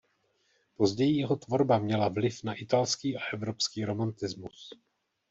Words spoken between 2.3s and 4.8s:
na italský a evropský romantismus.